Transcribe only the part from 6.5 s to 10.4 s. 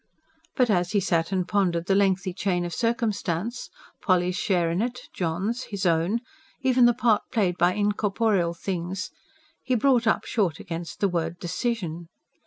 even the part played by incorporeal things he brought up